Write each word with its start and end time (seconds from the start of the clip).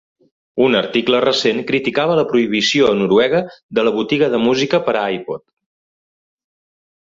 Un 0.67 0.77
article 0.77 1.19
recent 1.25 1.59
criticava 1.71 2.15
la 2.21 2.23
prohibició 2.31 2.89
a 2.93 2.97
Noruega 3.03 3.43
de 3.81 3.85
la 3.89 3.95
botiga 4.01 4.33
de 4.37 4.43
música 4.49 4.83
per 4.91 4.99
a 5.05 5.07
iPod. 5.21 5.47